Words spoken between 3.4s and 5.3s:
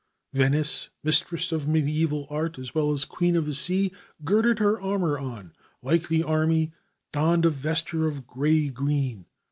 the sea, girded her armor